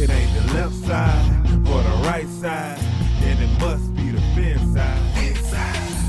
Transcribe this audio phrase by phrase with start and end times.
[0.00, 2.78] it ain't the left side or the right side,
[3.20, 4.96] then it must be the fin side.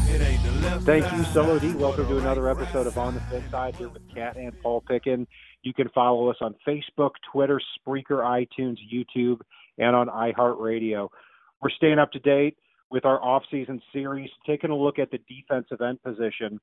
[0.09, 1.73] It ain't the left Thank side you, Solo D.
[1.73, 2.97] Welcome to another right episode of.
[2.97, 5.27] On the Fin Side here with Kat and Paul Pickin.
[5.63, 9.41] You can follow us on Facebook, Twitter, Spreaker, iTunes, YouTube,
[9.77, 11.10] and on iHeartRadio.
[11.62, 12.58] We're staying up to date
[12.92, 16.62] with our off-season series, taking a look at the defensive end position.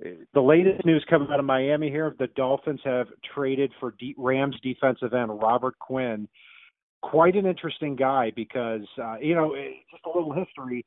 [0.00, 4.56] The latest news coming out of Miami here: the Dolphins have traded for D- Rams
[4.62, 6.28] defensive end Robert Quinn.
[7.02, 10.84] Quite an interesting guy because uh, you know eh, just a little history.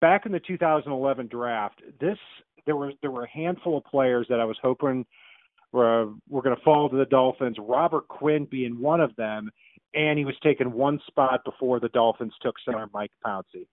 [0.00, 2.18] Back in the 2011 draft, this
[2.66, 5.04] there were there were a handful of players that I was hoping
[5.72, 7.56] were were going to fall to the Dolphins.
[7.60, 9.50] Robert Quinn being one of them,
[9.94, 13.66] and he was taken one spot before the Dolphins took center Mike Pouncey.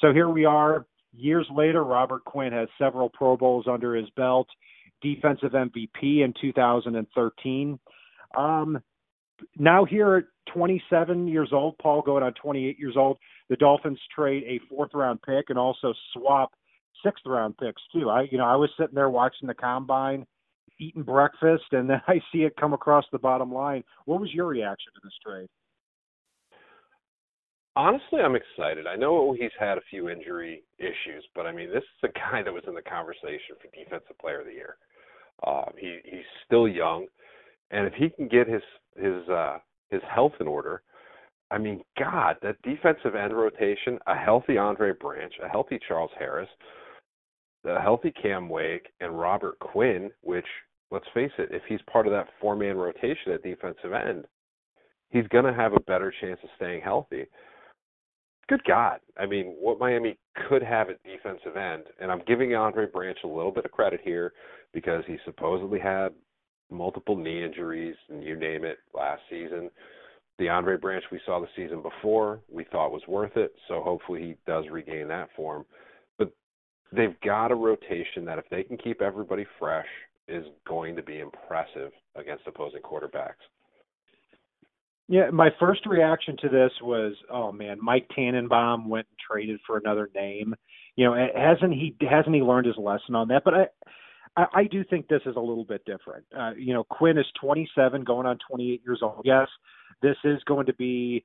[0.00, 1.84] So here we are, years later.
[1.84, 4.48] Robert Quinn has several Pro Bowls under his belt,
[5.02, 7.78] defensive MVP in 2013.
[8.36, 8.78] Um,
[9.58, 14.44] now here at 27 years old, Paul going on 28 years old, the Dolphins trade
[14.46, 16.52] a fourth round pick and also swap
[17.04, 18.10] sixth round picks too.
[18.10, 20.26] I you know I was sitting there watching the combine,
[20.80, 23.84] eating breakfast, and then I see it come across the bottom line.
[24.04, 25.48] What was your reaction to this trade?
[27.76, 28.86] Honestly, I'm excited.
[28.86, 32.42] I know he's had a few injury issues, but I mean, this is a guy
[32.42, 34.76] that was in the conversation for Defensive Player of the Year.
[35.46, 37.06] Um, he he's still young,
[37.70, 38.62] and if he can get his
[38.96, 39.58] his uh,
[39.90, 40.82] his health in order,
[41.50, 46.48] I mean, God, that defensive end rotation, a healthy Andre Branch, a healthy Charles Harris,
[47.66, 50.46] a healthy Cam Wake, and Robert Quinn, which
[50.90, 54.24] let's face it, if he's part of that four man rotation at defensive end,
[55.10, 57.26] he's going to have a better chance of staying healthy
[58.48, 59.00] good God.
[59.18, 63.28] I mean, what Miami could have at defensive end, and I'm giving Andre Branch a
[63.28, 64.32] little bit of credit here
[64.72, 66.10] because he supposedly had
[66.70, 69.70] multiple knee injuries and you name it last season.
[70.38, 74.20] The Andre Branch we saw the season before, we thought was worth it, so hopefully
[74.20, 75.64] he does regain that form.
[76.18, 76.30] But
[76.92, 79.86] they've got a rotation that if they can keep everybody fresh
[80.28, 83.46] is going to be impressive against opposing quarterbacks.
[85.08, 89.76] Yeah, my first reaction to this was, oh man, Mike Tannenbaum went and traded for
[89.76, 90.54] another name.
[90.96, 93.42] You know, hasn't he hasn't he learned his lesson on that?
[93.44, 93.66] But I
[94.36, 96.24] I, I do think this is a little bit different.
[96.36, 99.22] Uh, you know, Quinn is 27, going on 28 years old.
[99.24, 99.48] Yes,
[100.02, 101.24] this is going to be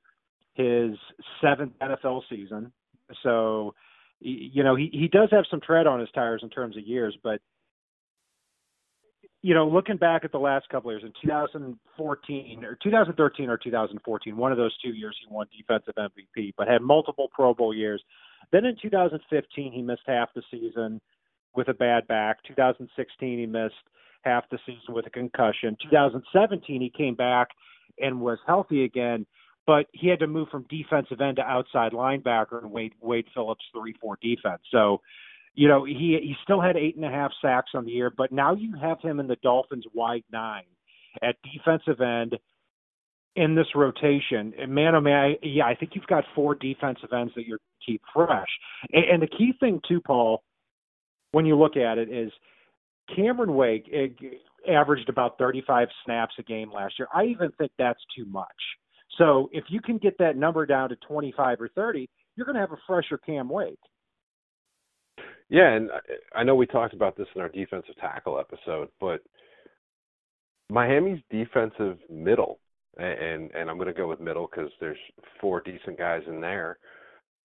[0.54, 0.96] his
[1.40, 2.72] seventh NFL season,
[3.22, 3.74] so
[4.20, 7.16] you know he he does have some tread on his tires in terms of years,
[7.22, 7.40] but
[9.42, 13.58] you know, looking back at the last couple of years in 2014 or 2013 or
[13.58, 17.74] 2014, one of those two years he won defensive MVP, but had multiple Pro Bowl
[17.74, 18.02] years.
[18.52, 21.00] Then in 2015 he missed half the season
[21.56, 22.38] with a bad back.
[22.46, 23.74] 2016 he missed
[24.22, 25.76] half the season with a concussion.
[25.82, 27.48] 2017 he came back
[27.98, 29.26] and was healthy again,
[29.66, 33.64] but he had to move from defensive end to outside linebacker and Wade Wade Phillips
[33.74, 34.62] three four defense.
[34.70, 35.00] So
[35.54, 38.32] you know, he he still had eight and a half sacks on the year, but
[38.32, 40.64] now you have him in the Dolphins wide nine
[41.22, 42.38] at defensive end
[43.36, 44.52] in this rotation.
[44.58, 47.58] And man, oh man, I, yeah, I think you've got four defensive ends that you're
[47.86, 48.48] keep fresh.
[48.92, 50.42] And, and the key thing too, Paul,
[51.32, 52.30] when you look at it, is
[53.14, 54.16] Cameron Wake it,
[54.68, 57.08] averaged about 35 snaps a game last year.
[57.12, 58.46] I even think that's too much.
[59.18, 62.60] So if you can get that number down to 25 or 30, you're going to
[62.60, 63.78] have a fresher Cam Wake.
[65.48, 65.90] Yeah, and
[66.34, 69.20] I know we talked about this in our defensive tackle episode, but
[70.70, 72.58] Miami's defensive middle,
[72.96, 74.98] and and I'm going to go with middle because there's
[75.40, 76.78] four decent guys in there.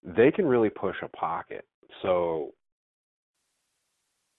[0.03, 1.65] They can really push a pocket.
[2.03, 2.53] So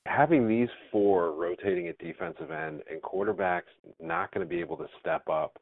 [0.06, 3.62] having these four rotating at defensive end and quarterbacks
[4.00, 5.58] not going to be able to step up,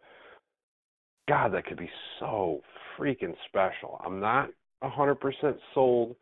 [1.29, 1.91] God, that could be
[2.21, 2.61] so
[2.99, 4.01] freaking special.
[4.05, 4.51] I'm not
[4.85, 5.17] 100%
[5.75, 6.15] sold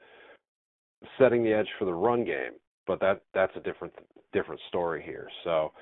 [1.18, 2.52] setting the edge for the run game,
[2.86, 3.94] but that that's a different
[4.32, 5.28] different story here.
[5.44, 5.72] So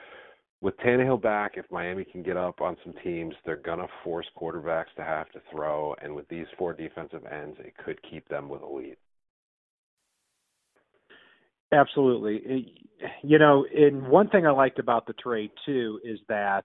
[0.60, 4.94] with Tannehill back, if Miami can get up on some teams, they're gonna force quarterbacks
[4.96, 8.62] to have to throw, and with these four defensive ends, it could keep them with
[8.62, 8.96] a lead.
[11.72, 12.75] Absolutely.
[13.22, 16.64] You know, and one thing I liked about the trade too is that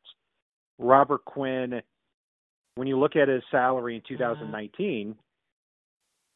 [0.77, 1.81] Robert Quinn,
[2.75, 4.15] when you look at his salary in mm-hmm.
[4.15, 5.15] 2019,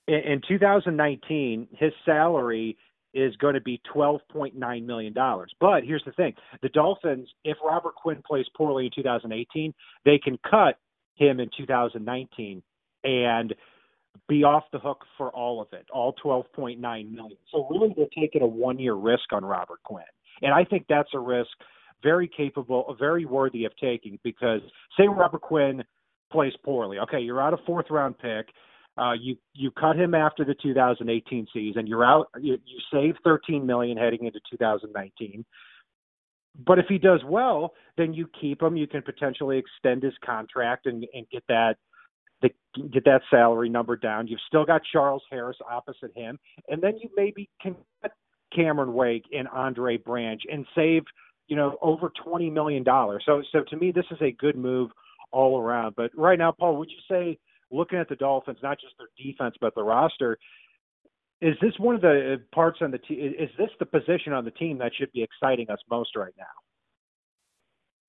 [0.07, 2.77] in 2019, his salary
[3.13, 5.13] is going to be $12.9 million.
[5.59, 9.73] But here's the thing the Dolphins, if Robert Quinn plays poorly in 2018,
[10.05, 10.77] they can cut
[11.15, 12.63] him in 2019
[13.03, 13.53] and
[14.27, 17.37] be off the hook for all of it, all 12.9 million.
[17.51, 20.03] So really they're taking a one year risk on Robert Quinn.
[20.41, 21.49] And I think that's a risk
[22.03, 24.61] very capable, very worthy of taking because
[24.97, 25.83] say Robert Quinn
[26.31, 26.97] plays poorly.
[26.99, 28.47] Okay, you're out a fourth round pick.
[28.97, 31.87] Uh, you you cut him after the 2018 season.
[31.87, 32.27] You're out.
[32.39, 35.45] You, you save 13 million heading into 2019.
[36.65, 38.75] But if he does well, then you keep him.
[38.75, 41.75] You can potentially extend his contract and, and get that
[42.41, 42.49] the,
[42.89, 44.27] get that salary number down.
[44.27, 48.11] You've still got Charles Harris opposite him, and then you maybe can cut
[48.53, 51.03] Cameron Wake and Andre Branch and save
[51.47, 53.23] you know over twenty million dollars.
[53.25, 54.91] So so to me, this is a good move
[55.31, 55.95] all around.
[55.95, 57.37] But right now, Paul, would you say
[57.71, 60.37] looking at the Dolphins, not just their defense but the roster?
[61.41, 63.33] Is this one of the parts on the team?
[63.39, 66.45] Is this the position on the team that should be exciting us most right now?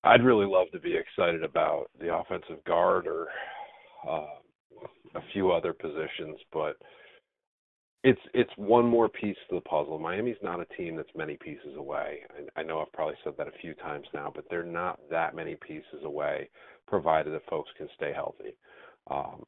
[0.03, 3.27] I'd really love to be excited about the offensive guard or
[4.07, 4.27] uh,
[5.15, 6.75] a few other positions, but
[8.03, 9.97] it's it's one more piece to the puzzle.
[9.97, 12.19] Miami's not a team that's many pieces away.
[12.55, 15.35] I, I know I've probably said that a few times now, but they're not that
[15.35, 16.49] many pieces away,
[16.87, 18.55] provided that folks can stay healthy.
[19.09, 19.43] Um,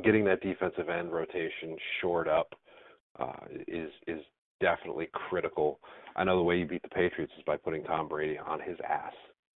[0.00, 2.54] getting that defensive end rotation shored up
[3.18, 4.20] uh, is is
[4.60, 5.80] definitely critical.
[6.16, 8.76] I know the way you beat the Patriots is by putting Tom Brady on his
[8.88, 9.12] ass,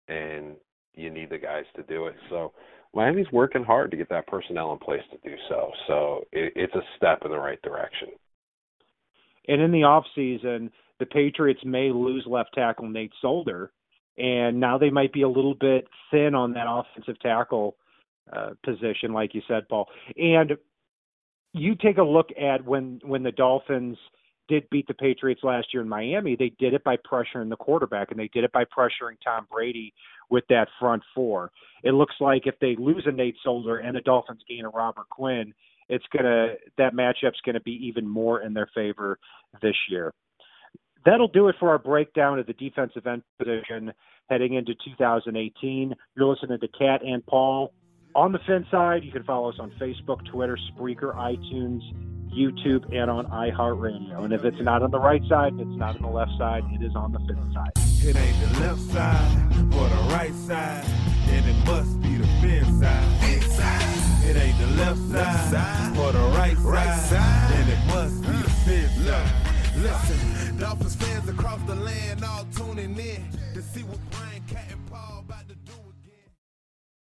[0.07, 0.55] and
[0.95, 2.15] you need the guys to do it.
[2.29, 2.53] So
[2.93, 5.71] Miami's working hard to get that personnel in place to do so.
[5.87, 8.09] So it, it's a step in the right direction.
[9.47, 13.71] And in the off season, the Patriots may lose left tackle Nate Solder,
[14.17, 17.75] and now they might be a little bit thin on that offensive tackle
[18.31, 19.87] uh, position, like you said, Paul.
[20.15, 20.53] And
[21.53, 23.97] you take a look at when when the Dolphins
[24.49, 28.11] did beat the Patriots last year in Miami, they did it by pressuring the quarterback
[28.11, 29.93] and they did it by pressuring Tom Brady
[30.29, 31.51] with that front four.
[31.83, 35.09] It looks like if they lose a Nate Solder and the Dolphins gain a Robert
[35.09, 35.53] Quinn,
[35.89, 39.19] it's gonna that matchup's gonna be even more in their favor
[39.61, 40.13] this year.
[41.05, 43.93] That'll do it for our breakdown of the defensive end position
[44.29, 45.93] heading into 2018.
[46.15, 47.73] You're listening to Cat and Paul.
[48.15, 51.81] On the Fin side, you can follow us on Facebook, Twitter, Spreaker, iTunes,
[52.31, 54.23] YouTube, and on iHeartRadio.
[54.23, 56.83] And if it's not on the right side, it's not on the left side, it
[56.83, 57.71] is on the Fin side.
[57.75, 60.85] It ain't the left side or the right side,
[61.29, 63.23] and it must be the Fin side.
[64.25, 68.22] It ain't the left side or the right side, and it must